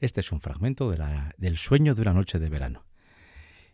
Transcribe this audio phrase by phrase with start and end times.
[0.00, 0.90] Este es un fragmento
[1.36, 2.86] del sueño de una noche de verano.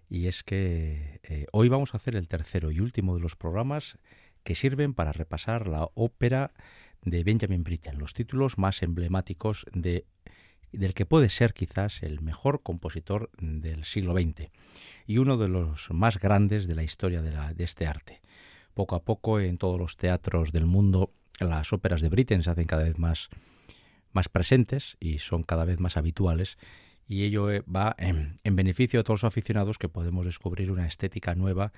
[0.08, 3.96] Y es que eh, hoy vamos a hacer el tercero y último de los programas
[4.42, 6.52] que sirven para repasar la ópera
[7.02, 10.04] de Benjamin Britten, los títulos más emblemáticos de,
[10.72, 14.50] del que puede ser quizás el mejor compositor del siglo XX
[15.06, 18.20] y uno de los más grandes de la historia de, la, de este arte.
[18.74, 22.64] Poco a poco en todos los teatros del mundo las óperas de Britten se hacen
[22.64, 23.28] cada vez más,
[24.16, 26.58] más presentes y son cada vez más habituales
[27.08, 31.34] y ello eh, va en, beneficio de todos los aficionados que podemos descubrir una estética
[31.34, 31.72] nueva,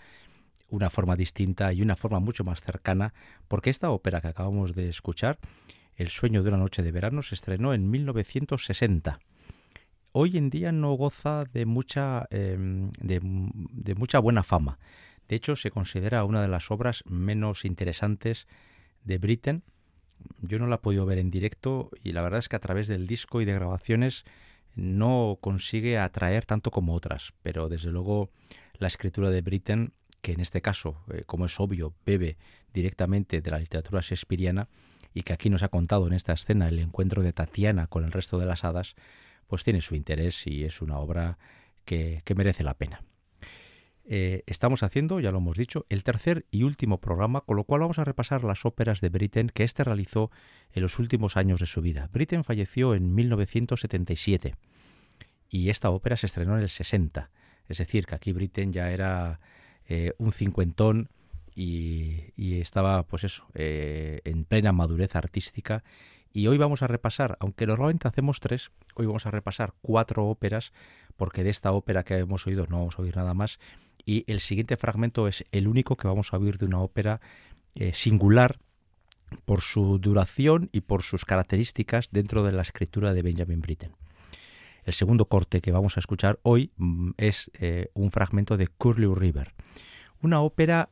[0.69, 3.13] una forma distinta y una forma mucho más cercana,
[3.47, 5.39] porque esta ópera que acabamos de escuchar,
[5.97, 9.19] El sueño de una noche de verano, se estrenó en 1960.
[10.13, 14.79] Hoy en día no goza de mucha, em, de, de mucha buena fama.
[15.27, 18.47] De hecho, se considera una de las obras menos interesantes
[19.03, 19.65] de Britten.
[20.41, 22.89] Yo no la he podido ver en directo y la verdad es que a través
[22.89, 24.25] del disco y de grabaciones
[24.75, 28.31] no consigue atraer tanto como otras, pero desde luego
[28.79, 29.93] la escritura de Britten,
[30.23, 32.37] que en este caso, eh, como es obvio, bebe
[32.73, 34.69] directamente de la literatura shakespeariana
[35.15, 38.13] y que aquí nos ha contado en esta escena el encuentro de Tatiana con el
[38.13, 38.95] resto de las hadas,
[39.47, 41.39] pues tiene su interés y es una obra
[41.85, 43.03] que merece la pena.
[44.11, 47.83] Eh, estamos haciendo, ya lo hemos dicho, el tercer y último programa, con lo cual
[47.83, 50.31] vamos a repasar las óperas de Britten que éste realizó
[50.73, 52.09] en los últimos años de su vida.
[52.11, 54.55] Britten falleció en 1977
[55.51, 57.31] y esta ópera se estrenó en el 60.
[57.69, 59.41] Es decir, que aquí Britten ya era
[59.87, 61.11] eh, un cincuentón
[61.55, 65.85] y, estaba, pues eso, eh, en plena madurez artística.
[66.33, 70.73] Y hoy vamos a repasar, aunque normalmente hacemos tres, hoy vamos a repasar cuatro óperas,
[71.19, 73.59] porque de esta ópera que hemos oído no vamos a oír nada más
[74.09, 77.21] y el siguiente fragmento es el único que vamos a oír de una ópera
[77.75, 78.59] eh, singular
[79.45, 83.93] por su duración y por sus características dentro de la escritura de Benjamin Britten.
[84.85, 89.15] El segundo corte que vamos a escuchar hoy mm, es eh, un fragmento de Curlew
[89.15, 89.53] River,
[90.23, 90.89] una ópera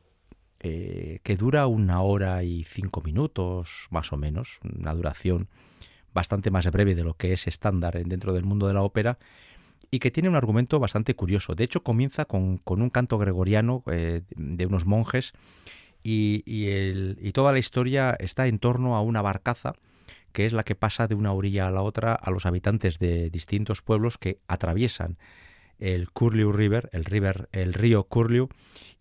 [0.59, 5.49] eh, que dura una hora y cinco minutos, más o menos, una duración
[6.13, 9.17] bastante más breve de lo que es estándar dentro del mundo de la ópera,
[9.91, 11.55] y que tiene un argumento bastante curioso.
[11.55, 15.33] De hecho, comienza con, un canto gregoriano eh, de unos monjes
[16.03, 19.73] y, y, toda la historia está en torno a una barcaza
[20.31, 23.29] que es la que pasa de una orilla a la otra a los habitantes de
[23.29, 25.17] distintos pueblos que atraviesan
[25.79, 28.49] el Curlew River, el, river, el río Curlew,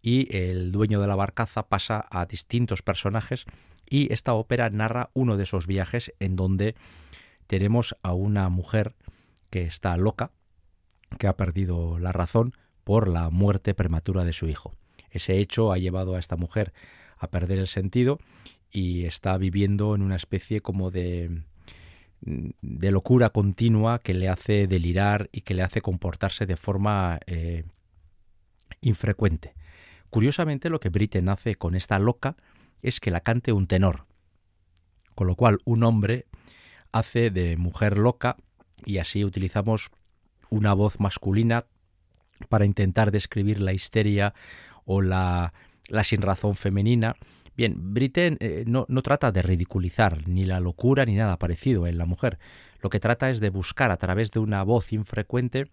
[0.03, 3.45] y el dueño de la barcaza pasa a distintos personajes
[3.89, 6.75] y esta ópera narra uno de esos viajes en donde
[7.47, 8.95] tenemos a una mujer
[9.51, 10.31] que está loca,
[11.17, 12.53] que ha perdido la razón
[12.85, 14.75] por la muerte prematura de su hijo.
[15.11, 16.73] Ese hecho ha llevado a esta mujer
[17.19, 18.19] a perder el sentido
[18.71, 21.43] y está viviendo en una especie como de
[22.21, 27.65] de locura continua que le hace delirar y que le hace comportarse de forma eh,
[28.81, 29.55] infrecuente.
[30.11, 32.37] Curiosamente, lo que Britten hace con esta loca
[32.83, 34.07] es que la cante un tenor,
[35.15, 36.27] con lo cual un hombre
[36.93, 38.37] hace de mujer loca
[38.85, 39.91] y así utilizamos
[40.51, 41.65] una voz masculina
[42.49, 44.35] para intentar describir la histeria
[44.85, 45.53] o la,
[45.89, 47.17] la sinrazón femenina.
[47.57, 51.99] Bien, Britten eh, no, no, trata de ridiculizar ni la locura ni nada parecido en
[51.99, 52.39] la mujer.
[52.81, 55.69] Lo que trata es de buscar a través de una voz infrecuente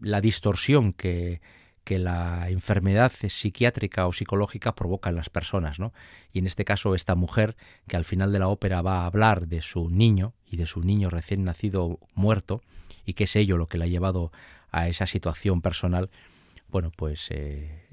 [0.00, 1.40] la distorsión que,
[1.84, 5.92] que la enfermedad psiquiátrica o psicológica provoca en las personas, ¿no?
[6.32, 7.56] Y en este caso esta mujer
[7.86, 10.82] que al final de la ópera va a hablar de su niño y de su
[10.82, 12.62] niño recién nacido muerto,
[13.10, 14.32] y qué es ello lo que le ha llevado
[14.70, 16.10] a esa situación personal,
[16.68, 17.86] bueno, pues eh,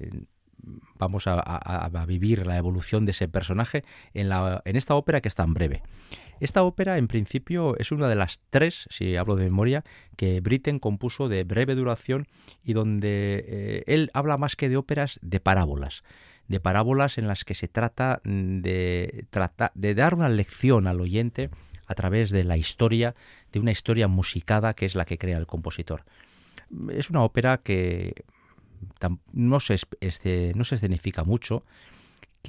[0.96, 3.84] vamos a, vivir la evolución de ese personaje
[4.14, 5.82] en, la, en esta ópera que es tan breve.
[6.40, 9.84] Esta ópera, en principio, es una de las tres, si hablo de memoria,
[10.16, 12.28] que Britten compuso de breve duración
[12.62, 16.04] y donde eh, él habla más que de óperas de parábolas
[16.46, 21.50] de parábolas en las que se trata de, trata de dar una lección al oyente
[21.88, 23.16] a través de la historia,
[23.50, 26.04] de una historia musicada que es la que crea el compositor.
[26.92, 28.24] Es una ópera que
[29.32, 29.76] no se,
[30.54, 31.64] no se escenifica mucho,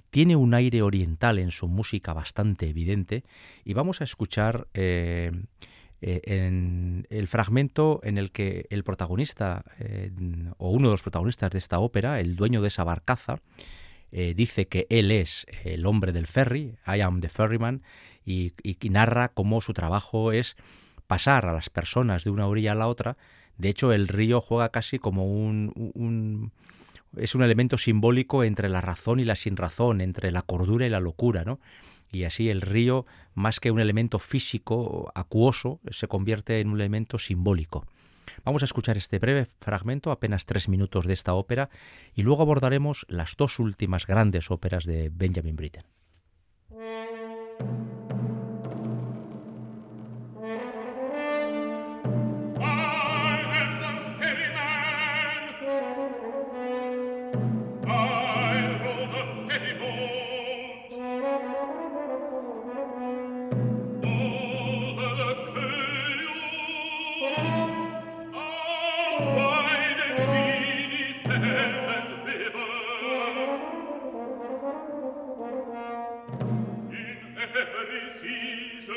[0.10, 3.24] tiene un aire oriental en su música bastante evidente
[3.66, 5.32] y vamos a escuchar eh,
[6.02, 10.12] eh, en el fragmento en el que el protagonista eh,
[10.58, 13.42] o uno de los protagonistas de esta ópera, el dueño de esa barcaza,
[14.12, 17.84] dice que él es el hombre del ferry, I am the ferryman,
[18.26, 18.54] y,
[18.90, 20.56] narra cómo su trabajo es
[21.08, 23.18] pasar a las personas de una orilla a la otra.
[23.58, 26.52] De hecho, el río juega casi como un,
[27.18, 31.00] es un elemento simbólico entre la razón y la sinrazón, entre la cordura y la
[31.00, 31.60] locura, ¿no?
[32.12, 37.20] y así el río, más que un elemento físico acuoso, se convierte en un elemento
[37.20, 37.86] simbólico.
[38.44, 41.70] Vamos a escuchar este breve fragmento, apenas tres minutos de esta ópera,
[42.14, 45.84] y luego abordaremos las dos últimas grandes óperas de Benjamin Britten.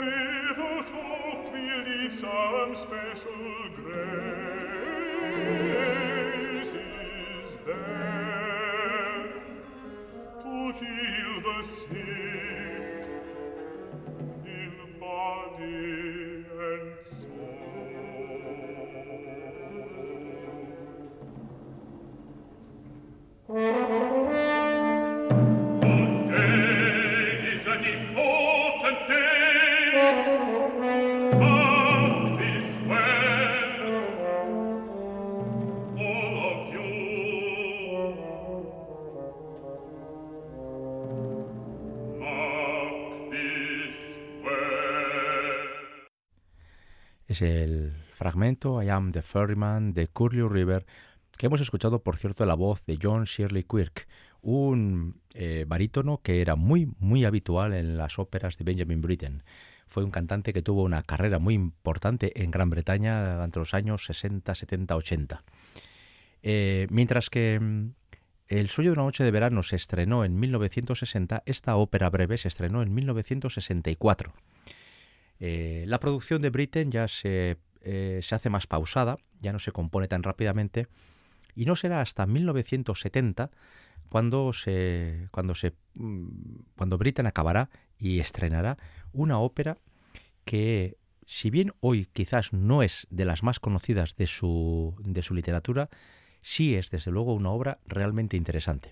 [0.00, 4.49] Rivus hoc mi am special grace.
[47.40, 50.84] El fragmento I Am the Ferryman de Curlew River
[51.40, 54.06] que hemos escuchado, por cierto, la voz de John Shirley Quirk,
[54.42, 59.42] un eh, barítono que era muy, muy habitual en las óperas de Benjamin Britten.
[59.86, 64.04] Fue un cantante que tuvo una carrera muy importante en Gran Bretaña entre los años
[64.04, 65.44] 60, 70, 80.
[66.90, 67.92] mientras que mm,
[68.48, 72.48] El sueño de una noche de verano se estrenó en 1960, esta ópera breve se
[72.48, 74.34] estrenó en 1964.
[75.40, 79.72] Eh, la producción de Britten ya se, eh, se, hace más pausada, ya no se
[79.72, 80.86] compone tan rápidamente,
[81.54, 83.50] y no será hasta 1970
[84.10, 86.28] cuando se, cuando se, mm,
[86.76, 88.76] cuando Britten acabará y estrenará
[89.12, 89.78] una ópera
[90.44, 95.34] que, si bien hoy quizás no es de las más conocidas de su, de su
[95.34, 95.88] literatura,
[96.42, 98.90] sí es desde luego una obra realmente interesante.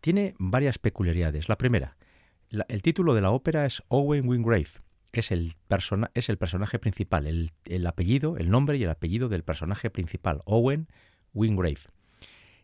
[0.00, 1.48] Tiene varias peculiaridades.
[1.48, 1.96] La primera,
[2.50, 4.83] el título de la ópera es Owen Wingrave,
[5.20, 5.54] es el,
[6.14, 10.40] es el personaje principal, el, el, apellido, el nombre y el apellido del personaje principal,
[10.44, 10.88] Owen
[11.32, 11.80] Wingrave.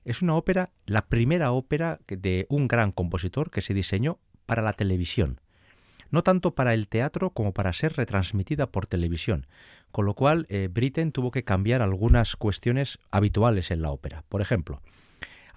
[0.05, 4.73] Es una ópera, la primera ópera de un gran compositor que se diseñó para la
[4.73, 5.41] televisión,
[6.11, 9.47] no tanto para el teatro como para ser retransmitida por televisión,
[9.93, 14.25] con lo cual eh, Britten tuvo que cambiar algunas cuestiones habituales en la ópera.
[14.29, 14.81] Por ejemplo,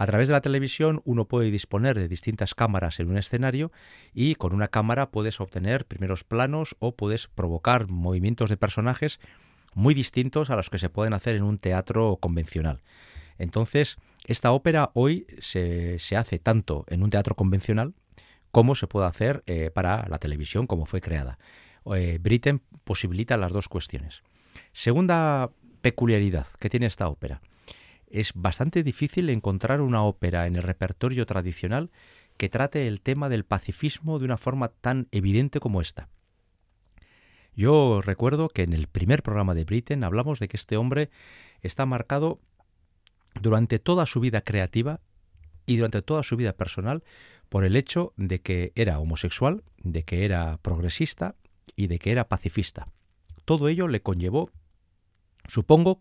[0.03, 3.71] a través de la televisión uno puede disponer de distintas cámaras en un escenario
[4.13, 9.21] y con una cámara puedes obtener primeros planos o puedes provocar movimientos de personajes
[9.73, 12.81] muy distintos a los que se pueden hacer en un teatro convencional.
[13.37, 13.95] Entonces,
[14.25, 17.93] Esta ópera hoy se, hace tanto en un teatro convencional
[18.51, 21.39] como se puede hacer eh, para la televisión, como fue creada.
[21.95, 22.19] Eh,
[22.83, 24.21] posibilita las dos cuestiones.
[24.73, 25.49] Segunda
[25.81, 27.41] peculiaridad que tiene esta ópera.
[28.13, 31.89] Es bastante difícil encontrar una ópera en el repertorio tradicional
[32.37, 36.09] que trate el tema del pacifismo de una forma tan evidente como esta.
[37.55, 41.09] Yo recuerdo que en el primer programa de Britten hablamos de que este hombre
[41.61, 42.39] está marcado
[43.41, 44.99] durante toda su vida creativa
[45.65, 47.03] y durante toda su vida personal
[47.49, 51.33] por el hecho de que era homosexual, de que era progresista
[51.75, 52.89] y de que era pacifista.
[53.43, 54.51] Todo ello le conllevó,
[55.47, 55.97] supongo,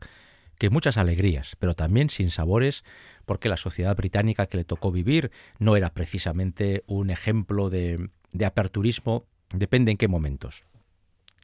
[0.62, 2.84] que muchas alegrías, pero también sin sabores,
[3.24, 8.44] porque la sociedad británica que le tocó vivir no era precisamente un ejemplo de, de
[8.44, 10.64] aperturismo, depende en qué momentos.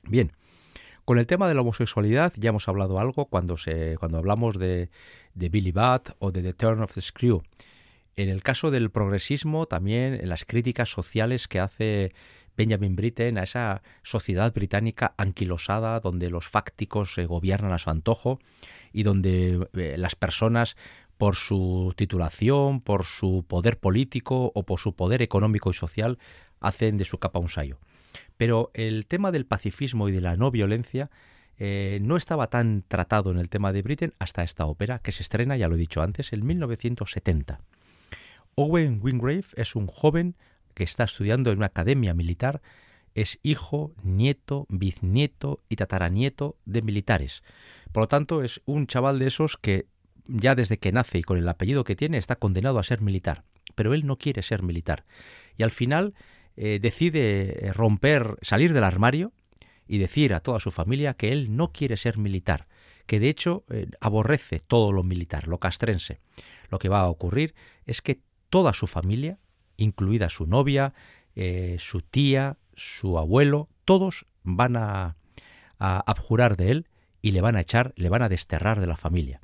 [0.04, 0.30] Bien,
[1.04, 4.88] con el tema de la homosexualidad ya hemos hablado algo cuando, se, cuando hablamos de,
[5.34, 7.42] de Billy Budd o de The Turn of the Screw.
[8.14, 12.12] En el caso del progresismo, también en las críticas sociales que hace
[12.58, 18.40] Benjamin Britten a esa sociedad británica anquilosada donde los fácticos se gobiernan a su antojo
[18.92, 20.76] y donde eh, las personas
[21.16, 26.18] por su titulación, por su poder político o por su poder económico y social
[26.60, 27.78] hacen de su capa un sayo.
[28.36, 31.10] Pero el tema del pacifismo y de la no violencia
[31.58, 35.22] eh, no estaba tan tratado en el tema de Britten hasta esta ópera, que se
[35.22, 37.60] estrena, ya lo he dicho antes, en 1970.
[38.56, 40.34] Owen Wingrave es un joven
[40.78, 42.62] que está estudiando en una academia militar,
[43.12, 47.42] es hijo, nieto, bisnieto y tataranieto de militares.
[47.90, 49.86] Por lo tanto, es un chaval de esos que
[50.28, 53.42] ya desde que nace y con el apellido que tiene está condenado a ser militar.
[53.74, 55.04] Pero él no quiere ser militar.
[55.56, 56.14] Y al final
[56.56, 59.32] eh, decide romper, salir del armario
[59.88, 62.68] y decir a toda su familia que él no quiere ser militar,
[63.06, 66.20] que de hecho eh, aborrece todo lo militar, lo castrense.
[66.70, 69.38] Lo que va a ocurrir es que toda su familia,
[69.78, 70.92] incluida su novia,
[71.34, 75.16] eh, su tía, su abuelo, todos van a,
[75.78, 76.88] a, abjurar de él
[77.22, 79.40] y le van a echar, le van a desterrar de la familia.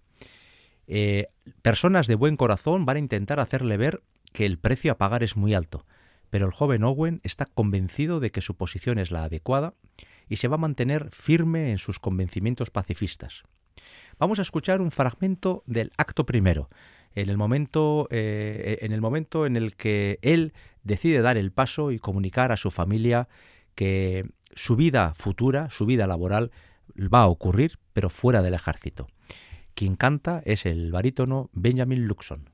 [0.86, 1.28] Eh,
[1.62, 5.36] personas de buen corazón van a intentar hacerle ver que el precio a pagar es
[5.36, 5.86] muy alto,
[6.30, 9.74] pero el joven Owen está convencido de que su posición es la adecuada
[10.28, 13.42] y se va a mantener firme en sus convencimientos pacifistas.
[14.18, 16.68] Vamos a escuchar un fragmento del acto primero,
[17.14, 20.52] en el momento, eh, en, el momento en el que él
[20.82, 23.28] decide dar el paso y comunicar a su familia
[23.74, 26.50] que su vida futura, su vida laboral,
[26.96, 29.08] va a ocurrir, pero fuera del ejército.
[29.74, 32.53] Quien canta es el barítono Benjamin Luxon.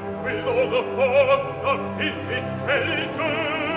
[0.21, 3.70] quell'uomo possa, il s'intelligente,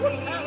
[0.00, 0.37] Well,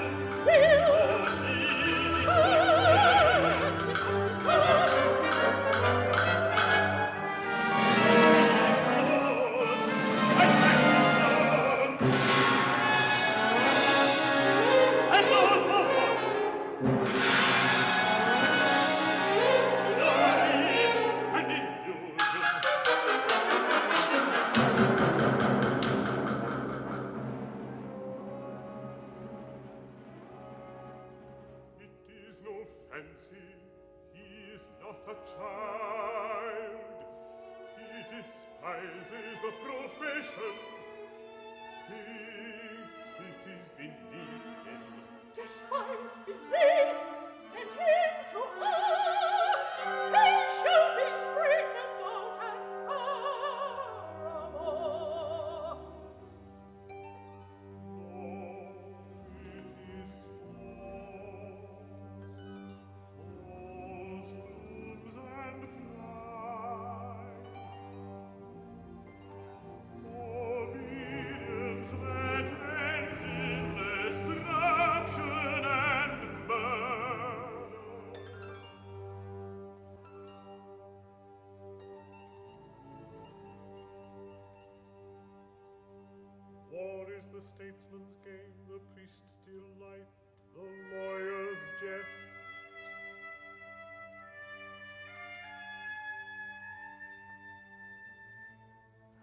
[87.82, 90.08] statesman's game, the priest's delight,
[90.56, 92.08] the lawyer's jest.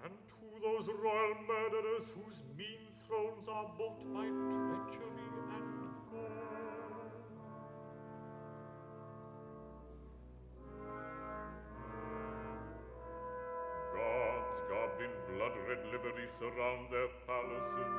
[0.05, 5.28] And to those royal murderers whose mean thrones are bought by treachery
[16.03, 17.93] blood-red surround their palaces,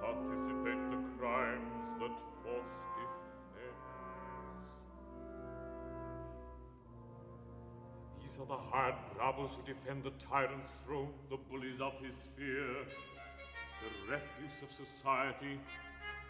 [0.00, 3.84] participate the crimes that force defense.
[8.22, 12.86] These are the hired bravos who defend the tyrant's throne, the bullies of his sphere,
[13.80, 15.60] the refuse of society,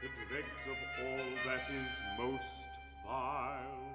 [0.02, 2.54] the dregs of all that is most
[3.06, 3.93] vile.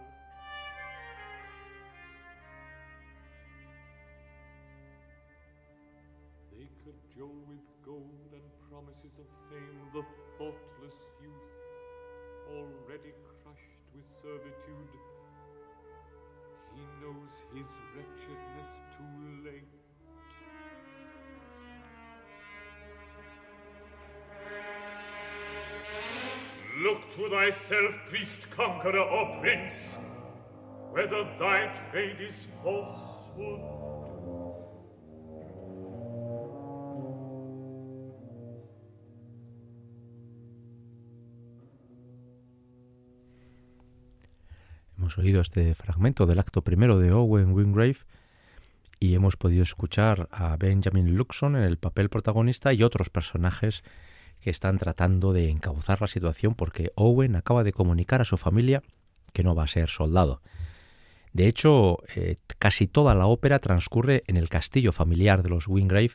[7.20, 10.04] Cajole with gold and promises of fame the
[10.38, 11.34] thoughtless youth,
[12.50, 14.94] already crushed with servitude.
[16.74, 19.64] He knows his wretchedness too late.
[26.82, 29.98] Look to thyself, priest, conqueror, or prince,
[30.92, 33.99] whether thy trade is falsehood
[45.10, 47.98] Hemos oído este fragmento del acto primero de Owen Wingrave
[49.00, 53.82] y hemos podido escuchar a Benjamin Luxon en el papel protagonista y otros personajes
[54.40, 58.84] que están tratando de encauzar la situación porque Owen acaba de comunicar a su familia
[59.34, 60.44] que no va a ser soldado.
[61.34, 66.12] De hecho, eh, casi toda la ópera transcurre en el castillo familiar de los Wingrave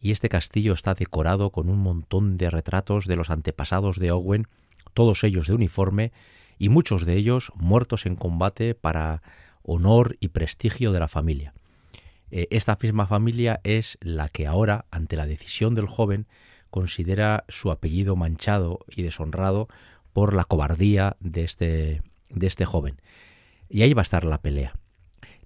[0.00, 4.46] y este castillo está decorado con un montón de retratos de los antepasados de Owen,
[4.94, 6.12] todos ellos de uniforme
[6.58, 9.22] y muchos de ellos muertos en combate para
[9.62, 11.54] honor y prestigio de la familia.
[12.30, 16.26] Eh, esta misma familia es la que ahora, ante la decisión del joven,
[16.70, 19.68] considera su apellido manchado y deshonrado
[20.12, 23.00] por la cobardía de este, de este joven.
[23.68, 24.74] Y ahí va a estar la pelea.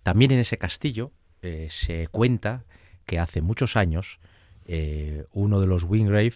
[0.03, 2.65] También en ese castillo eh, se cuenta
[3.07, 4.21] que hace muchos años
[4.67, 6.35] eh, uno de los Wingrave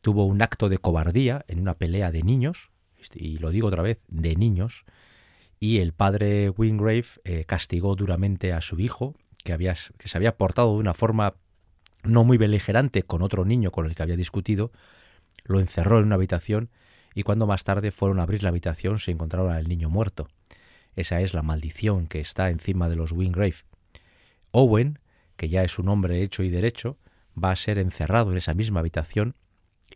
[0.00, 2.70] tuvo un acto de cobardía en una pelea de niños,
[3.14, 4.84] y lo digo otra vez, de niños,
[5.58, 9.14] y el padre Wingrave eh, castigó duramente a su hijo,
[9.44, 11.34] que, había, que se había portado de una forma
[12.02, 14.72] no muy beligerante con otro niño con el que había discutido,
[15.44, 16.70] lo encerró en una habitación
[17.14, 20.28] y cuando más tarde fueron a abrir la habitación se encontraron al niño muerto.
[20.94, 23.56] Esa es la maldición que está encima de los Wingrave.
[24.50, 24.98] Owen,
[25.36, 26.98] que ya es un hombre hecho y derecho,
[27.42, 29.34] va a ser encerrado en esa misma habitación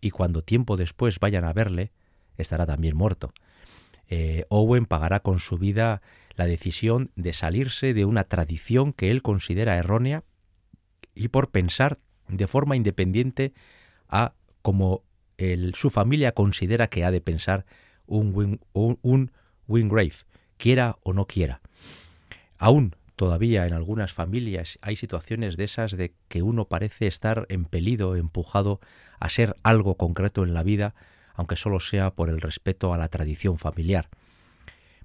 [0.00, 1.92] y cuando tiempo después vayan a verle,
[2.42, 3.32] estará también muerto.
[4.08, 6.02] Eh, Owen pagará con su vida
[6.34, 10.24] la decisión de salirse de una tradición que él considera errónea
[11.14, 11.98] y por pensar
[12.28, 13.52] de forma independiente
[14.08, 15.04] a como
[15.72, 17.64] su familia considera que ha de pensar
[18.06, 19.30] un, un, un
[19.68, 20.12] Wingrave,
[20.58, 21.60] quiera o no quiera.
[22.58, 28.16] Aún todavía en algunas familias hay situaciones de esas de que uno parece estar empelido,
[28.16, 28.80] empujado
[29.18, 30.94] a ser algo concreto en la vida,
[31.40, 34.10] aunque solo sea por el respeto a la tradición familiar.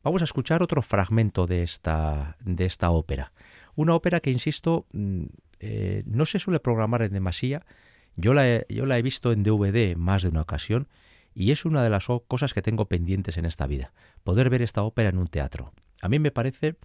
[0.03, 3.31] Vamos a escuchar otro fragmento de esta, de esta ópera.
[3.73, 5.23] Una ópera que, insisto, mm,
[5.61, 7.65] eh, no se suele programar en demasía.
[8.17, 10.89] Yo la, he, yo la he visto en DVD más de una ocasión
[11.33, 13.93] y es una de las cosas que tengo pendientes en esta vida,
[14.25, 15.71] poder ver esta ópera en un teatro.
[16.01, 16.75] A mí me parece,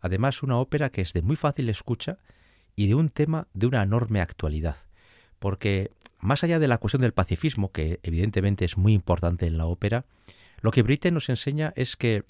[0.00, 2.18] además, una ópera que es de muy fácil escucha
[2.74, 4.76] y de un tema de una enorme actualidad,
[5.38, 9.66] porque más allá de la cuestión del pacifismo, que evidentemente es muy importante en la
[9.66, 10.04] ópera,
[10.60, 12.24] lo que Britten nos enseña es que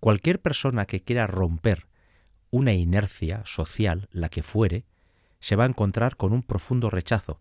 [0.00, 1.86] cualquier persona que quiera romper
[2.50, 4.84] una inercia social, la que fuere,
[5.40, 7.38] se va a encontrar con un profundo rechazo,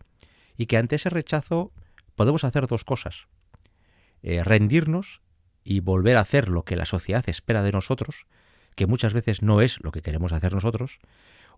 [0.58, 1.72] y que ante ese rechazo
[2.16, 3.28] podemos hacer dos cosas.
[4.24, 5.22] Eh, rendirnos
[5.64, 8.26] y volver a hacer lo que la sociedad espera de nosotros,
[8.76, 11.00] que muchas veces no es lo que queremos hacer nosotros,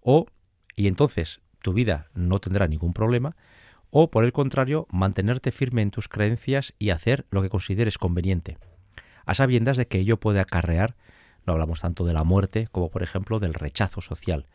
[0.01, 0.27] o,
[0.75, 3.35] y entonces tu vida no tendrá ningún problema,
[3.91, 8.57] o por el contrario, mantenerte firme en tus creencias y hacer lo que consideres conveniente,
[9.25, 10.95] a sabiendas de que ello puede acarrear,
[11.45, 14.47] no hablamos tanto de la muerte como por ejemplo del rechazo social.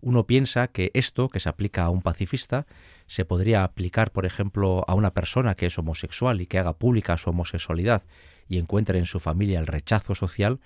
[0.00, 2.66] Uno piensa que esto que se aplica a un pacifista
[3.06, 7.16] se podría aplicar, por ejemplo, a una persona que es homosexual y que haga pública
[7.16, 8.04] su homosexualidad
[8.48, 10.60] y encuentre en su familia el rechazo social,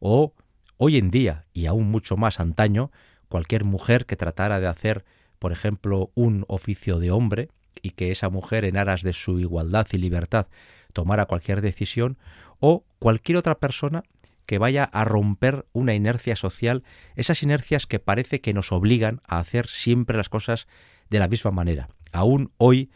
[0.00, 0.32] o
[0.78, 2.90] hoy en día, y aún mucho más antaño,
[3.28, 5.04] cualquier mujer que tratara de hacer
[5.44, 7.50] por ejemplo, un oficio de hombre
[7.82, 10.46] y que esa mujer en aras de su igualdad y libertad
[10.94, 12.16] tomara cualquier decisión
[12.60, 14.04] o cualquier otra persona
[14.46, 16.82] que vaya a romper una inercia social,
[17.14, 20.66] esas inercias que parece que nos obligan a hacer siempre las cosas
[21.10, 21.90] de la misma manera.
[22.10, 22.90] Aún hoy,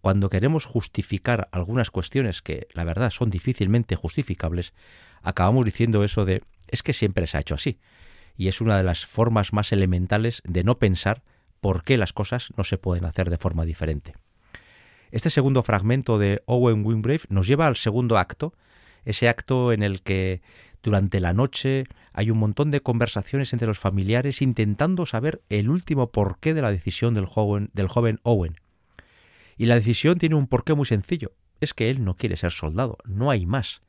[0.00, 4.72] cuando queremos justificar algunas cuestiones que la verdad son difícilmente justificables,
[5.20, 7.80] acabamos diciendo eso de es que siempre se ha hecho así.
[8.36, 11.24] Y es una de las formas más elementales de no pensar
[11.60, 14.14] por qué las cosas no se pueden hacer de forma diferente.
[15.10, 18.54] Este segundo fragmento de Owen Wingrave nos lleva al segundo acto,
[19.04, 20.42] ese acto en el que
[20.82, 26.10] durante la noche hay un montón de conversaciones entre los familiares intentando saber el último
[26.10, 28.56] porqué de la decisión del joven, del joven Owen.
[29.56, 32.98] Y la decisión tiene un porqué muy sencillo, es que él no quiere ser soldado,
[33.04, 33.82] no hay más.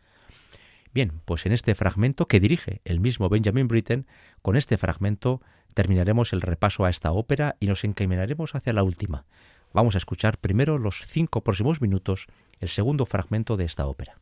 [0.93, 4.07] Bien, pues en este fragmento que dirige el mismo Benjamin Britten,
[4.41, 5.41] con este fragmento
[5.73, 9.25] terminaremos el repaso a esta ópera y nos encaminaremos hacia la última.
[9.71, 12.25] Vamos a escuchar primero los cinco próximos minutos,
[12.59, 14.18] el segundo fragmento de esta ópera.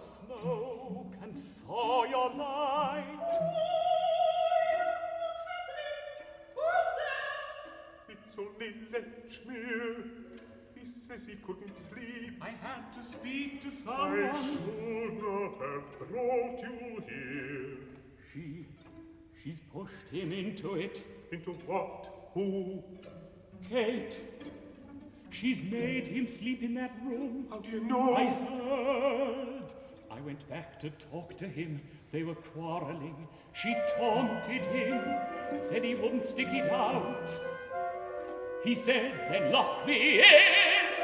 [0.00, 3.04] smoke and saw your light.
[8.08, 10.04] It's only Lechmere.
[10.74, 12.40] He says he couldn't sleep.
[12.40, 14.30] I had to speak to someone.
[14.30, 17.78] I should not have brought you here.
[18.32, 18.66] She,
[19.42, 21.02] she's pushed him into it.
[21.32, 22.08] Into what?
[22.34, 22.82] Who?
[23.68, 24.18] Kate.
[25.30, 27.46] She's made him sleep in that room.
[27.50, 28.14] How do you know?
[28.14, 29.49] I heard.
[30.20, 31.80] I went back to talk to him.
[32.12, 33.26] They were quarreling.
[33.54, 35.00] She taunted him,
[35.56, 37.30] said he wouldn't stick it out.
[38.62, 40.24] He said, then lock me in.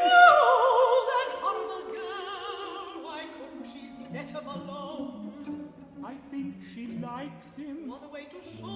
[0.04, 3.04] Oh, that horrible girl.
[3.06, 5.70] Why couldn't she let him alone?
[6.04, 7.88] I think she likes him.
[7.88, 8.75] What a way to show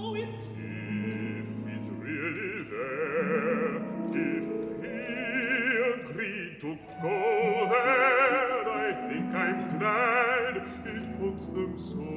[11.54, 12.09] them so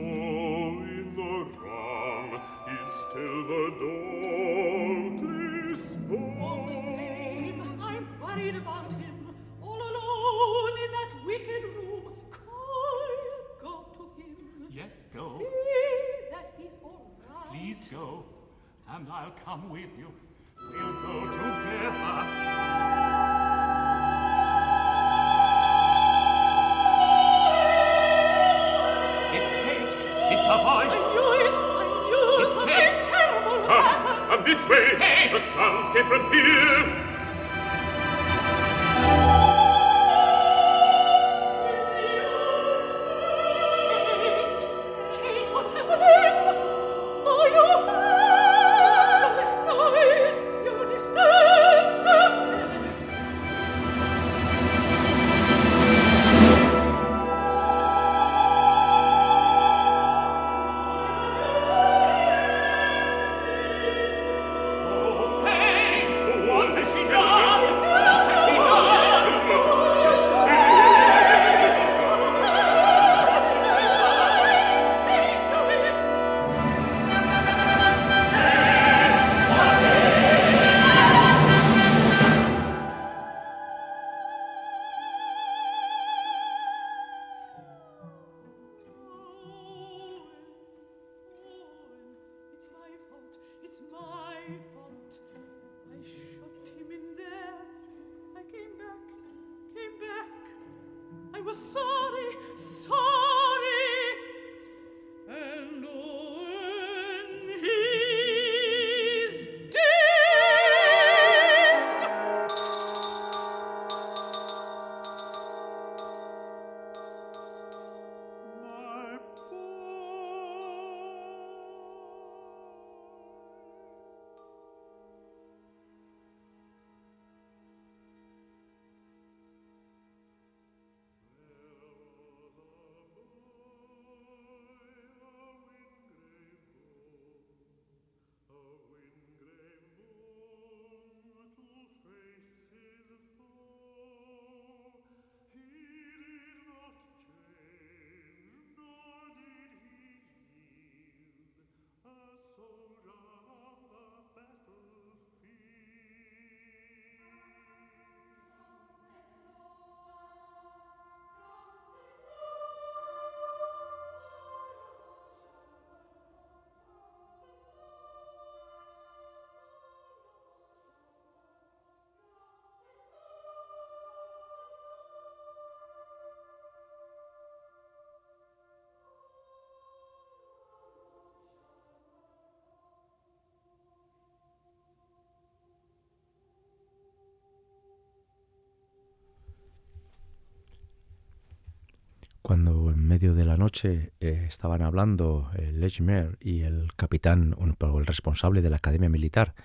[192.44, 198.00] Cuando en medio de la noche eh, estaban hablando el Lechmer y el capitán, o
[198.00, 199.56] el responsable de la academia militar,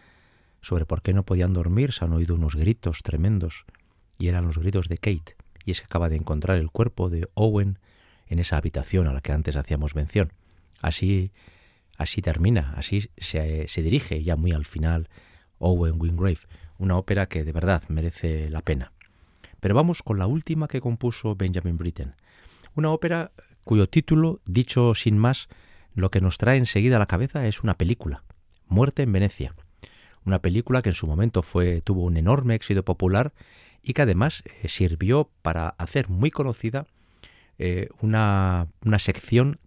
[0.61, 3.65] sobre por qué no podían dormir, se han oído unos gritos tremendos,
[4.17, 7.29] y eran los gritos de Kate, y es que acaba de encontrar el cuerpo de
[7.35, 7.81] Owen
[8.29, 10.33] en esa habitación a la que antes hacíamos mención.
[10.81, 11.33] Así,
[11.97, 15.09] así termina, así se, se dirige ya muy al final
[15.59, 16.47] Owen Wingrave,
[16.79, 18.93] una ópera que de verdad merece la pena.
[19.59, 22.15] Pero vamos con la última que compuso Benjamin Britten,
[22.79, 23.33] una ópera
[23.65, 25.49] cuyo título, dicho sin más,
[25.95, 28.23] lo que nos trae enseguida a la cabeza es una película,
[28.69, 29.55] Muerte en Venecia.
[30.25, 31.43] Una película que en su momento
[31.83, 33.33] tuvo un enorme éxito popular
[33.83, 36.87] y que además eh, sirvió para hacer muy conocida
[37.59, 39.59] eh, una, una sección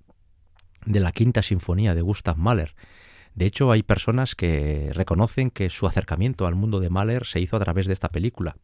[0.86, 2.76] de la Quinta Sinfonía de Gustav Mahler.
[3.36, 7.58] De hecho, hay personas que reconocen que su acercamiento al mundo de Mahler se hizo
[7.58, 8.56] a través de esta película.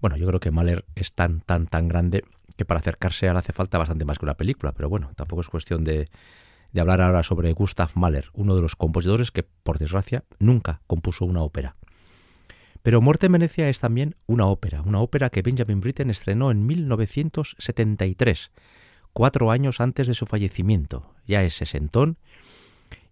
[0.00, 2.22] Bueno, yo creo que Mahler es tan, tan, tan grande
[2.56, 5.42] que para acercarse a él hace falta bastante más que una película, pero bueno, tampoco
[5.42, 6.08] es cuestión de,
[6.72, 11.24] de hablar ahora sobre Gustav Mahler, uno de los compositores que, por desgracia, nunca compuso
[11.24, 11.76] una ópera.
[12.82, 16.66] Pero Muerte en Venecia es también una ópera, una ópera que Benjamin Britten estrenó en
[16.66, 18.52] 1973,
[19.12, 21.14] cuatro años antes de su fallecimiento.
[21.26, 22.16] Ya es sesentón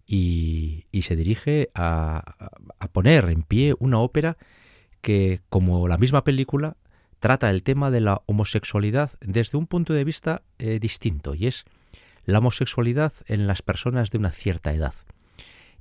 [0.05, 2.35] y, y se dirige a,
[2.79, 4.37] a poner en pie una ópera
[5.01, 6.77] que, como la misma película,
[7.25, 11.65] trata el tema de la homosexualidad desde un punto de vista eh, distinto, y es
[12.25, 14.93] la homosexualidad en las personas de una cierta edad.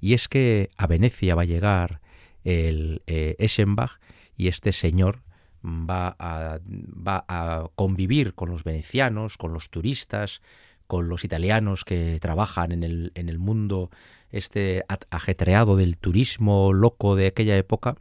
[0.01, 2.01] Y es que a Venecia va a llegar
[2.45, 4.01] el eh, Eschenbach
[4.39, 5.21] y este señor
[5.63, 10.41] va a, va a convivir con los venecianos, con los turistas,
[10.87, 13.91] con los italianos que trabajan en el, en el mundo
[14.31, 17.97] este ajetreado del turismo loco de aquella época,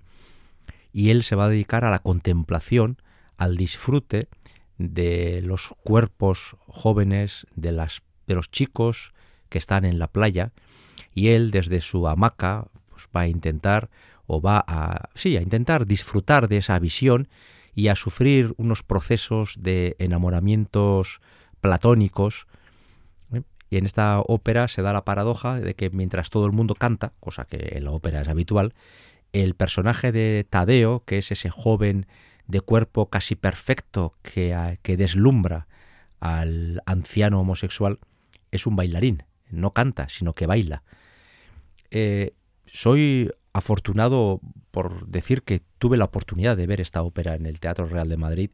[0.93, 2.99] y él se va a dedicar a la contemplación,
[3.37, 4.27] al disfrute
[4.77, 9.13] de los cuerpos jóvenes, de, los chicos
[9.49, 10.51] que están en la playa,
[11.13, 13.89] y él desde su hamaca, pues va a intentar
[14.25, 17.27] o va a sí, a intentar disfrutar de esa visión
[17.75, 21.19] y a sufrir unos procesos de enamoramientos
[21.61, 22.47] platónicos.
[23.33, 23.41] ¿eh?
[23.69, 27.13] Y en esta ópera se da la paradoja de que mientras todo el mundo canta,
[27.19, 28.73] cosa que en la ópera es habitual,
[29.33, 32.05] el personaje de Tadeo, que es ese joven
[32.47, 35.67] de cuerpo casi perfecto que, deslumbra
[36.19, 37.99] al anciano homosexual,
[38.51, 40.83] es un bailarín, no canta, sino que baila.
[41.91, 42.33] Eh,
[42.65, 44.41] soy afortunado
[44.71, 48.17] por decir que tuve la oportunidad de ver esta ópera en el Teatro Real de
[48.17, 48.49] Madrid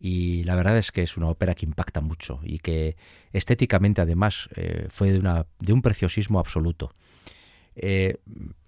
[0.00, 2.96] y la verdad es que es una ópera que impacta mucho y que
[3.32, 6.94] estéticamente además eh, fue de, un preciosismo absoluto.
[7.80, 8.18] Eh,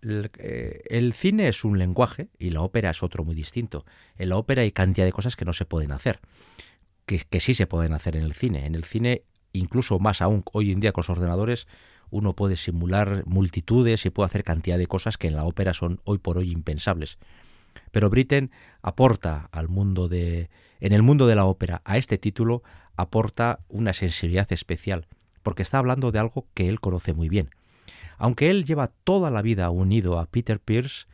[0.03, 3.85] el, cine es un lenguaje y la ópera es otro muy distinto.
[4.17, 6.21] En la ópera hay cantidad de cosas que no se pueden hacer,
[7.07, 8.67] que, que sí se pueden hacer en el cine.
[8.67, 11.67] En el cine, incluso más aún hoy en día con los ordenadores,
[12.11, 16.01] uno puede simular multitudes y puede hacer cantidad de cosas que en la ópera son
[16.05, 17.19] hoy por hoy impensables.
[17.91, 18.51] Pero Britten
[18.83, 20.51] aporta al mundo de
[20.81, 22.63] en el mundo de la ópera a este título
[22.97, 25.07] aporta una sensibilidad especial,
[25.43, 27.51] porque está hablando de algo que él conoce muy bien.
[28.21, 31.07] Aunque él lleva toda la vida unido a Peter Pierce,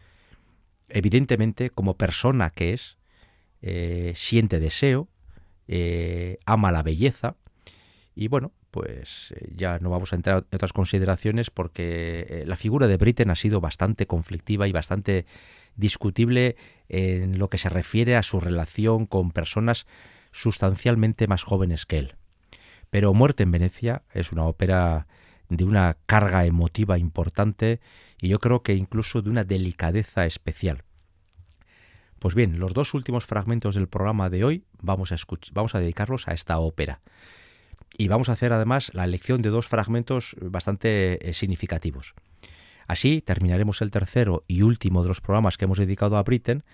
[0.89, 2.99] evidentemente como persona que es,
[3.63, 5.09] eh, siente deseo,
[5.69, 7.37] eh, ama la belleza
[8.17, 12.89] y bueno, pues eh, ya no vamos a entrar en otras consideraciones porque la figura
[12.89, 15.27] de Britten ha sido bastante conflictiva y bastante
[15.77, 16.57] discutible
[16.89, 19.87] en lo que se refiere a su relación con personas
[20.33, 22.17] sustancialmente más jóvenes que él.
[22.91, 25.07] Pero Muerte en Venecia es una ópera
[25.49, 27.81] de una carga emotiva importante
[28.21, 30.85] y yo creo que incluso de una delicadeza especial.
[32.19, 36.59] Pues bien, los dos últimos fragmentos del programa de hoy vamos a, dedicarlos a esta
[36.59, 37.01] ópera.
[37.99, 42.15] Y vamos a hacer además la elección de dos fragmentos bastante eh, significativos.
[42.87, 46.65] Así terminaremos el tercero y último de los programas que hemos dedicado a Britten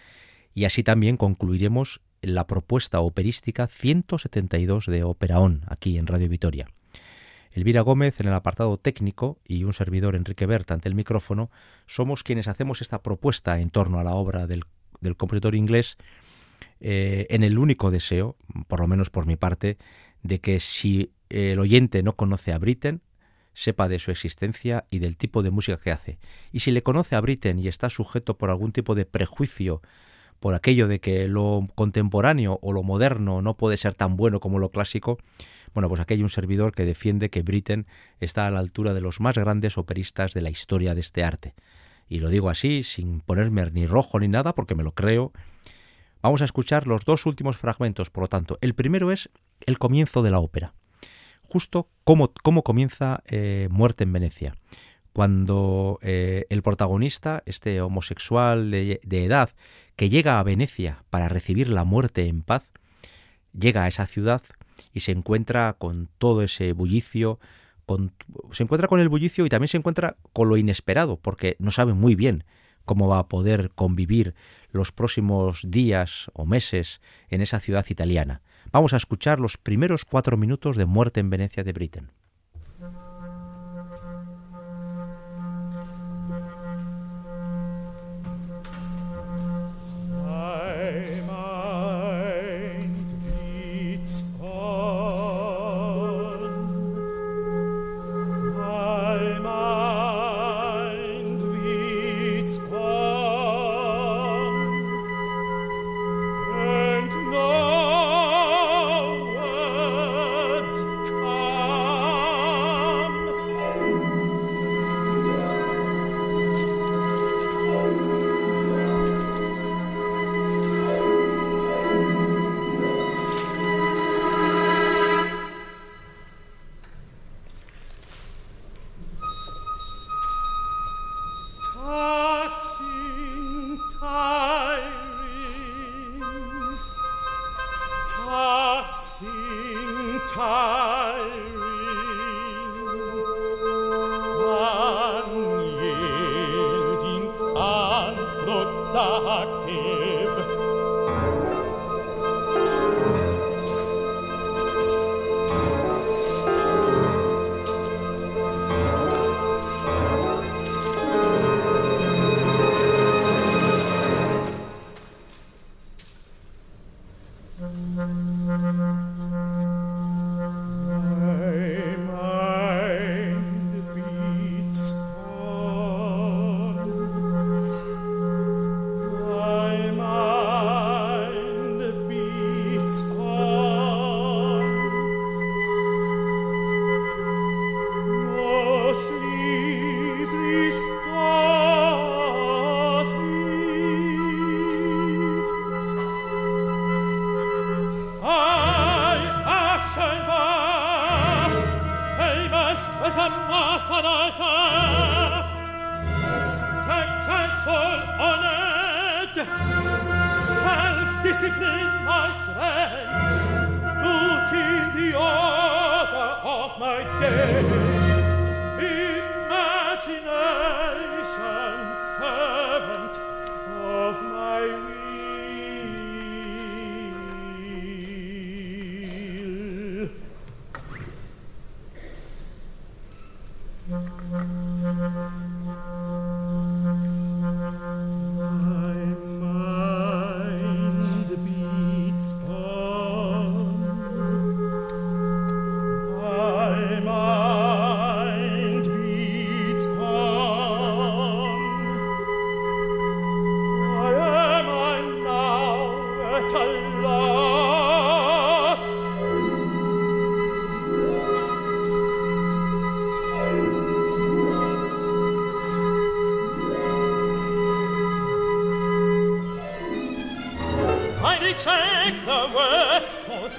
[0.54, 6.68] y así también concluiremos la propuesta operística 172 de Operaón aquí en Radio Vitoria.
[7.52, 11.50] Elvira Gómez en el apartado técnico y un servidor Enrique Bert ante el micrófono
[11.86, 14.64] somos quienes hacemos esta propuesta en torno a la obra del,
[15.16, 15.98] compositor inglés
[16.80, 18.36] eh, en el único deseo,
[18.68, 19.76] por lo menos por mi parte,
[20.22, 23.02] de que si el oyente no conoce a Britten,
[23.54, 26.18] sepa de su existencia y del tipo de música que hace.
[26.52, 29.82] Y si le conoce a Britten y está sujeto por algún tipo de prejuicio
[30.40, 34.58] por aquello de que lo contemporáneo o lo moderno no puede ser tan bueno como
[34.58, 35.18] lo clásico,
[35.74, 37.86] bueno, pues aquí hay un servidor que defiende que Britten
[38.20, 41.54] está a la altura de los más grandes operistas de la historia de este arte.
[42.08, 45.32] Y lo digo así, sin ponerme ni rojo ni nada, porque me lo creo.
[46.20, 48.58] Vamos a escuchar los dos últimos fragmentos, por lo tanto.
[48.60, 49.30] El primero es
[49.66, 50.74] el comienzo de la ópera.
[51.42, 54.54] Justo cómo, cómo comienza eh, Muerte en Venecia.
[55.12, 59.50] Cuando eh, el protagonista, este homosexual de, edad,
[59.96, 62.70] que llega a Venecia para recibir la muerte en paz,
[63.52, 64.42] llega a esa ciudad
[64.92, 67.38] y se encuentra con todo ese bullicio,
[67.86, 68.12] con,
[68.52, 71.94] se encuentra con el bullicio y también se encuentra con lo inesperado, porque no sabe
[71.94, 72.44] muy bien
[72.84, 74.34] cómo va a poder convivir
[74.70, 78.42] los próximos días o meses en esa ciudad italiana.
[78.70, 82.10] Vamos a escuchar los primeros cuatro minutos de Muerte en Venecia de Britten.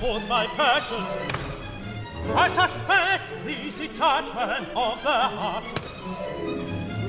[0.03, 1.03] Forth my passion.
[2.35, 5.63] I suspect the detachment of the heart.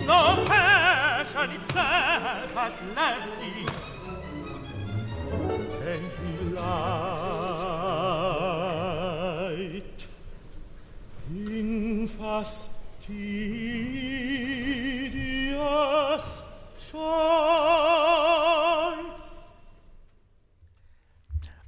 [0.07, 3.67] No passion itself has left me.
[5.87, 7.04] And he light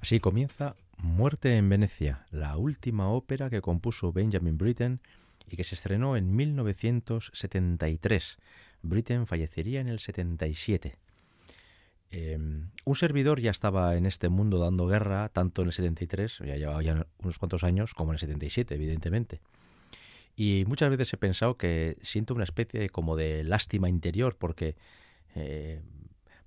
[0.07, 5.01] Así comienza Muerte en Venecia, la última ópera que compuso Benjamin Britten
[5.51, 8.39] y que se estrenó en 1973.
[8.83, 10.97] Britten fallecería en el 77.
[12.13, 16.55] Em, un servidor ya estaba en este mundo dando guerra, tanto en el 73, ya
[16.55, 19.41] llevaba ya unos cuantos años, como en el 77, evidentemente.
[20.37, 24.77] Y muchas veces he pensado que siento una especie como de lástima interior, porque,
[25.35, 25.81] eh,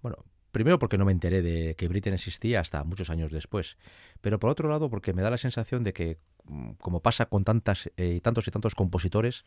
[0.02, 3.78] bueno, Primero porque no me enteré de que Britten existía hasta muchos años después,
[4.22, 7.44] pero por otro lado porque me da la sensación de que, mm, como pasa con
[7.44, 9.44] tantas, eh, tantos y tantos compositores,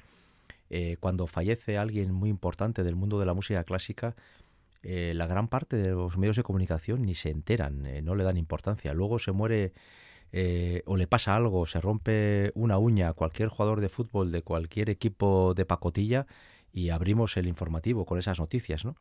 [0.70, 4.14] eh, cuando fallece alguien muy importante del mundo de la música clásica,
[4.84, 8.36] eh, la gran parte de los medios de comunicación ni se enteran, no le dan
[8.36, 8.94] importancia.
[8.94, 9.72] Luego se muere
[10.86, 14.88] o le pasa algo, se rompe una uña a cualquier jugador de fútbol de cualquier
[14.88, 16.26] equipo de pacotilla
[16.72, 18.96] y abrimos el informativo con esas noticias, ¿no?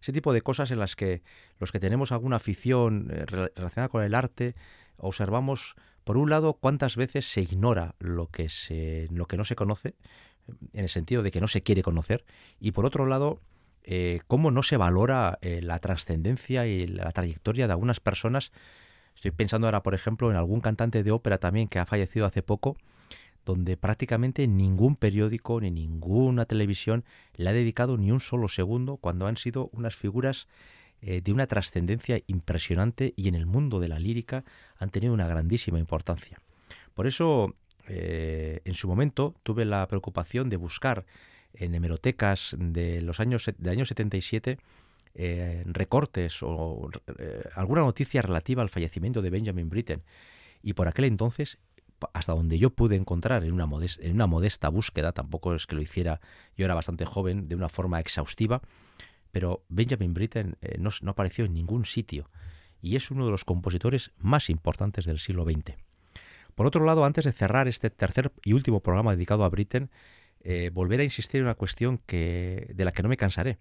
[0.00, 1.22] Ese tipo de cosas en las que
[1.58, 4.54] los que tenemos alguna afición eh, relacionada con el arte
[4.96, 9.54] observamos por un lado cuántas veces se ignora lo que se lo que no se
[9.54, 9.94] conoce
[10.72, 12.24] en el sentido de que no se quiere conocer
[12.58, 13.40] y por otro lado
[13.84, 18.52] eh, cómo no se valora eh, la trascendencia y la trayectoria de algunas personas
[19.14, 22.42] estoy pensando ahora por ejemplo en algún cantante de ópera también que ha fallecido hace
[22.42, 22.76] poco
[23.44, 29.26] donde prácticamente ningún periódico ni ninguna televisión le ha dedicado ni un solo segundo cuando
[29.26, 30.48] han sido unas figuras
[31.04, 34.44] eh, de una trascendencia impresionante y en el mundo de la lírica
[34.78, 36.40] han tenido una grandísima importancia.
[36.94, 37.56] Por eso,
[37.88, 41.04] eh, en su momento, tuve la preocupación de buscar
[41.54, 44.58] en hemerotecas de los años, de años 77
[45.14, 46.88] eh, recortes o
[47.54, 50.02] alguna noticia relativa al fallecimiento de Benjamin Britten.
[50.62, 51.58] Y por aquel entonces
[52.12, 55.76] hasta donde yo pude encontrar en una, modesta, en una modesta búsqueda, tampoco es que
[55.76, 56.20] lo hiciera,
[56.56, 58.62] yo era bastante joven, de una forma exhaustiva,
[59.30, 62.30] pero Benjamin Britten eh, no, no, apareció en ningún sitio
[62.80, 65.76] y es uno de los compositores más importantes del siglo XX.
[66.54, 69.90] Por otro lado, antes de cerrar este tercer y último programa dedicado a Britten,
[70.40, 73.58] eh, volver a insistir en una cuestión que, de la que no me cansaré.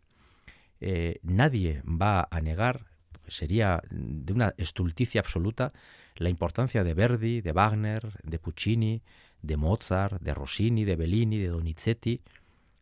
[0.79, 2.87] Eh, nadie va a negar,
[3.27, 5.73] sería de una estulticia absoluta,
[6.15, 9.01] la importancia de Verdi, de Wagner, de Puccini,
[9.41, 12.21] de Mozart, de Rossini, de Bellini, de Donizetti.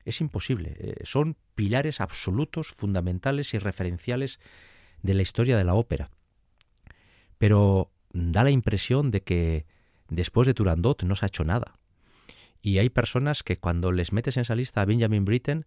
[0.06, 0.76] Es imposible.
[0.80, 4.40] Eh, son pilares absolutos, fundamentales y referenciales
[5.04, 6.10] de la historia de la ópera.
[7.38, 9.66] Pero da la impresión de que
[10.10, 11.76] después de Turandot no se ha hecho nada.
[12.62, 15.66] Y hay personas que cuando les metes en esa lista a Benjamin Britten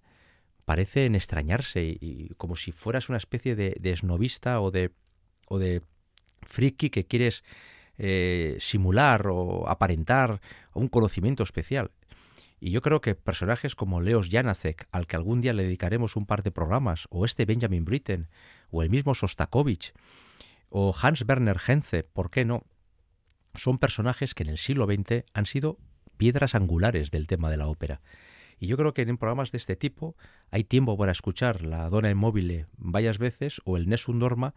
[0.64, 4.92] parecen extrañarse y, como si fueras una especie de, de esnovista o de,
[5.48, 5.82] o de
[6.42, 7.44] friki que quieres
[7.98, 10.40] eh, simular o aparentar
[10.74, 11.90] un conocimiento especial.
[12.58, 16.26] Y yo creo que personajes como Leos Janacek, al que algún día le dedicaremos un
[16.26, 18.28] par de programas, o este Benjamin Britten,
[18.70, 19.92] o el mismo Sostakovich,
[20.68, 22.64] o Hans Werner Henze, ¿por qué no?
[23.54, 25.78] Son personajes que en el siglo XX han sido
[26.16, 28.00] piedras angulares del tema de la ópera.
[28.59, 30.16] Y yo creo que en programas de este tipo
[30.50, 34.55] hay tiempo para escuchar la Dona Immobile varias veces o el Nessun Dorma,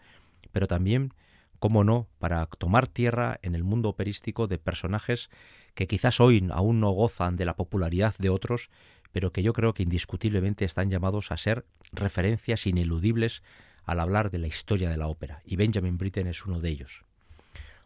[0.51, 1.13] pero también
[1.59, 5.29] cómo no, para tomar tierra en el mundo operístico de personajes
[5.73, 8.69] que quizás hoy aún no gozan de la popularidad de otros,
[9.11, 13.43] pero que yo creo que indiscutiblemente están llamados a ser referencias ineludibles
[13.85, 17.05] al hablar de la historia de la ópera, y Benjamin Britten es uno de ellos.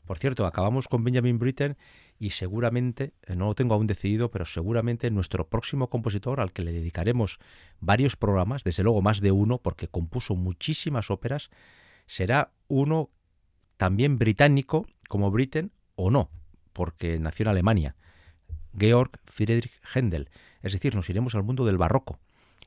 [0.06, 1.78] Por cierto, acabamos con Benjamin Britten
[2.20, 6.62] y seguramente, eh, no lo tengo aún decidido, pero seguramente nuestro próximo compositor al que
[6.62, 7.40] le dedicaremos
[7.80, 11.50] varios programas, desde luego más de uno, porque compuso muchísimas óperas,
[12.06, 13.10] será uno
[13.78, 16.30] también británico como Britten o no,
[16.74, 17.96] porque nació en Alemania,
[18.78, 20.30] Georg Friedrich Händel.
[20.62, 22.20] Es decir, nos iremos al mundo del barroco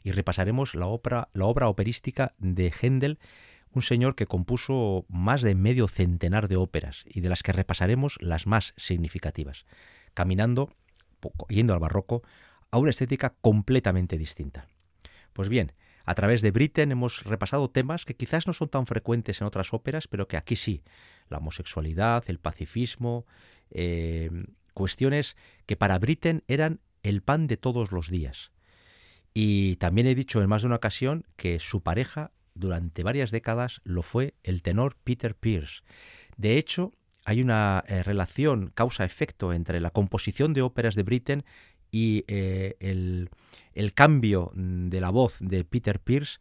[0.02, 3.18] y repasaremos la obra, la obra operística de Händel,
[3.74, 8.16] un señor que compuso más de medio centenar de óperas y de las que repasaremos
[8.20, 9.66] las más significativas,
[10.14, 10.74] caminando,
[11.48, 12.22] yendo al barroco,
[12.70, 14.66] a una estética completamente distinta.
[15.32, 15.72] Pues bien,
[16.04, 19.72] a través de Britten hemos repasado temas que quizás no son tan frecuentes en otras
[19.72, 20.82] óperas, pero que aquí sí.
[21.28, 23.26] La homosexualidad, el pacifismo,
[23.70, 24.30] eh,
[24.74, 28.52] cuestiones que para Britten eran el pan de todos los días.
[29.34, 33.80] Y también he dicho en más de una ocasión que su pareja durante varias décadas
[33.84, 35.82] lo fue el tenor Peter Pierce.
[36.36, 36.92] De hecho,
[37.24, 41.44] hay una eh, relación causa-efecto entre la composición de óperas de Britten
[41.90, 43.30] y eh, el,
[43.74, 46.38] el, cambio de la voz de Peter Pierce,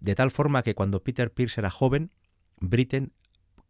[0.00, 2.10] de tal forma que cuando Peter Pierce era joven,
[2.60, 3.12] Britten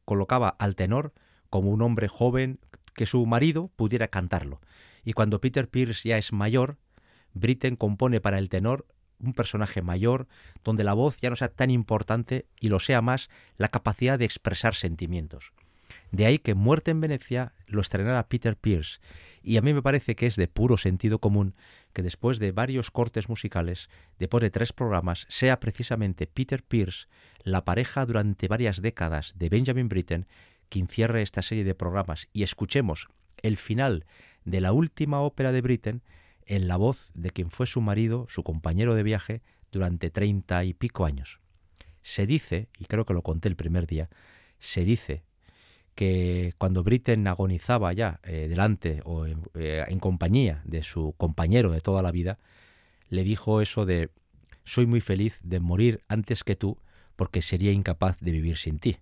[0.05, 1.13] colocaba al tenor
[1.49, 2.61] como un hombre joven
[2.95, 4.61] que su marido pudiera cantarlo.
[5.05, 6.79] Y cuando Peter Pierce ya es mayor,
[7.33, 8.87] Britten compone para el tenor
[9.19, 10.27] un personaje mayor,
[10.63, 14.25] donde la voz ya no sea tan importante y lo sea más la capacidad de
[14.25, 15.53] expresar sentimientos.
[16.11, 19.01] De ahí que Muerte en Venecia lo estrenara Peter Pierce,
[19.43, 21.55] y a mí me parece que es de puro sentido común
[21.93, 23.89] que después de varios cortes musicales,
[24.19, 27.07] después de tres programas, sea precisamente Peter Pierce,
[27.43, 30.27] la pareja durante varias décadas de Benjamin Britten,
[30.69, 33.09] quien cierre esta serie de programas y escuchemos
[33.43, 34.07] el final
[34.45, 36.03] de la última ópera de Britten
[36.47, 39.43] en la voz de quien fue su marido, su compañero de viaje,
[39.73, 41.41] durante treinta y pico años.
[42.03, 44.09] Se dice, y creo que lo conté el primer día,
[44.59, 45.25] se dice
[45.95, 51.81] que cuando Britten agonizaba ya eh, delante o eh, en compañía de su compañero de
[51.81, 52.39] toda la vida,
[53.09, 54.11] le dijo eso de
[54.65, 56.79] soy muy feliz de morir antes que tú
[57.17, 58.99] porque sería incapaz de vivir sin ti.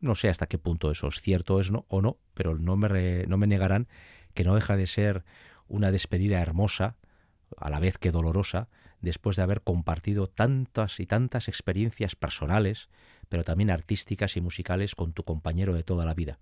[0.00, 3.24] No sé hasta qué punto eso es cierto es no, o no, pero no me,
[3.26, 3.88] no me negarán
[4.34, 5.24] que no deja de ser
[5.68, 6.96] una despedida hermosa,
[7.56, 8.68] a la vez que dolorosa,
[9.00, 12.88] después de haber compartido tantas y tantas experiencias personales,
[13.28, 16.38] pero también artísticas y musicales con tu compañero de toda la vida.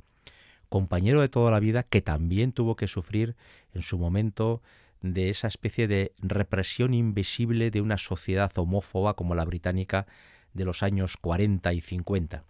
[0.69, 3.37] Compañero de toda la vida que también tuvo que sufrir
[3.73, 4.63] en su momento
[5.01, 10.07] de esa especie de represión invisible de una sociedad homófoba como la británica
[10.55, 12.45] de los años 40 y 50.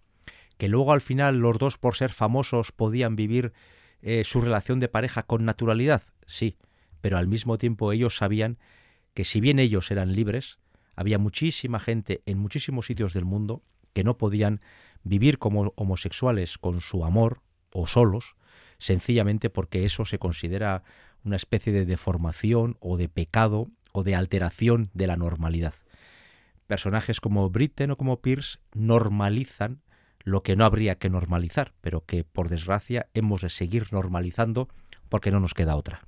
[0.57, 3.53] Que luego al final los dos por ser famosos podían vivir
[4.01, 6.57] eh, su relación de pareja con naturalidad, sí,
[7.01, 8.59] pero al mismo tiempo ellos sabían
[9.15, 10.59] que si bien ellos eran libres,
[10.95, 14.61] había muchísima gente en muchísimos sitios del mundo que no podían
[15.05, 17.41] vivir como homosexuales con su amor
[17.73, 18.35] o solos,
[18.79, 20.83] sencillamente porque eso se considera
[21.25, 25.75] una especie de deformación o de pecado o de alteración de la normalidad.
[26.67, 29.81] Personajes como Britten o como Pierce normalizan
[30.25, 34.69] lo que no habría que normalizar, pero que por desgracia hemos de seguir normalizando
[35.09, 36.03] porque no nos queda otra.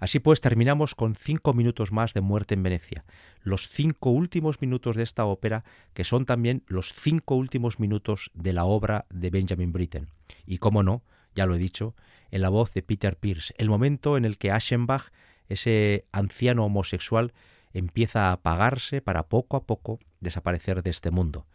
[0.00, 3.04] Así pues, terminamos con cinco minutos más de muerte en Venecia,
[3.42, 8.52] los cinco últimos minutos de esta ópera, que son también los cinco últimos minutos de
[8.52, 10.08] la obra de Benjamin Britten.
[10.44, 11.02] Y cómo no,
[11.34, 11.94] ya lo he dicho,
[12.30, 15.12] en la voz de Peter Pierce, el momento en el que Aschenbach,
[15.48, 17.32] ese anciano homosexual,
[17.72, 21.46] empieza a apagarse para poco a poco desaparecer de este mundo.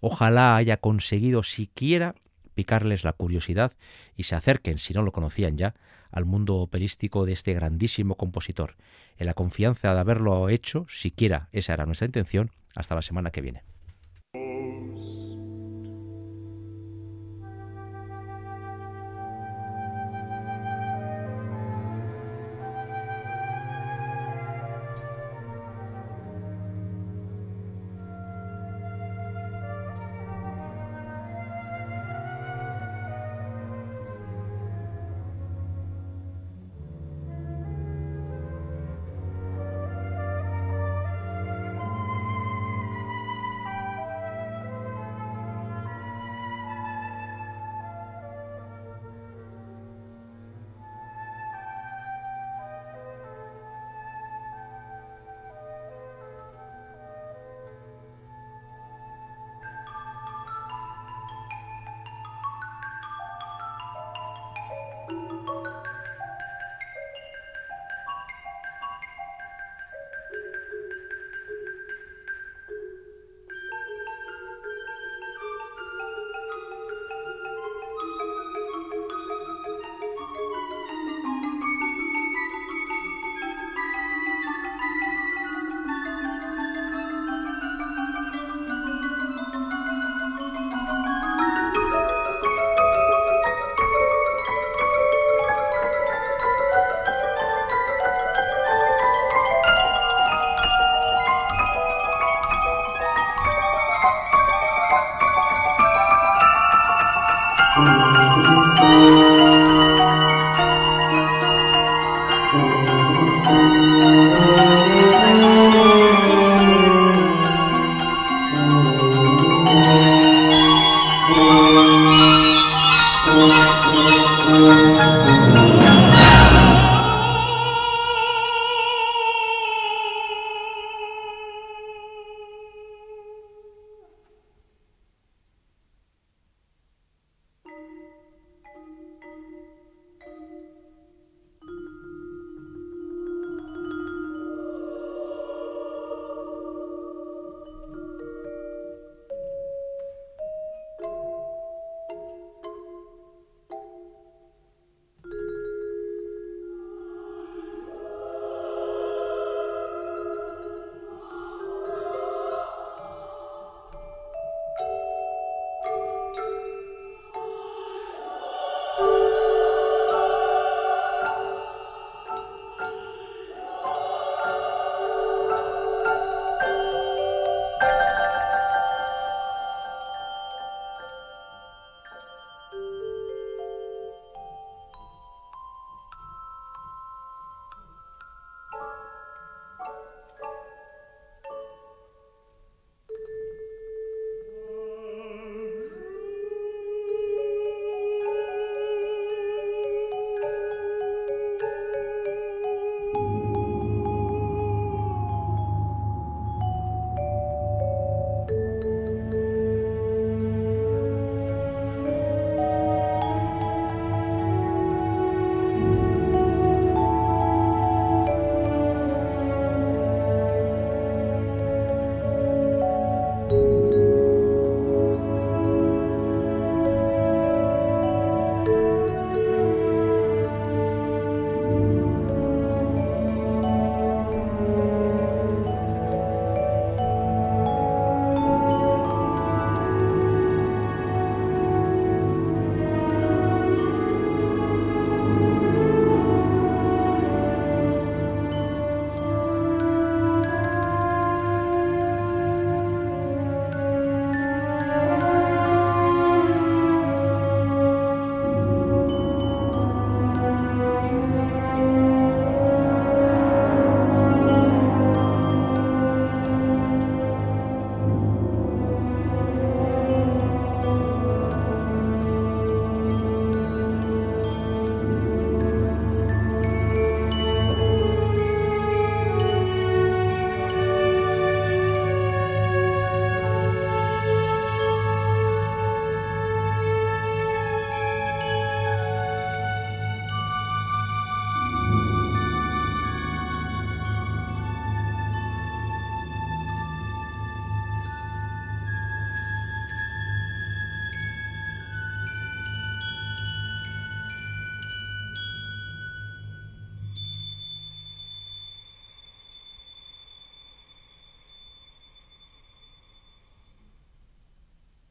[0.00, 2.14] Ojalá haya conseguido siquiera
[2.54, 3.72] picarles la curiosidad
[4.16, 5.74] y se acerquen, si no lo conocían ya,
[6.10, 8.76] al mundo operístico de este grandísimo compositor.
[9.18, 13.40] En la confianza de haberlo hecho, siquiera esa era nuestra intención, hasta la semana que
[13.40, 13.69] viene.